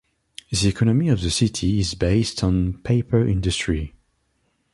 [0.49, 3.93] The economy of the city is based on paper industry.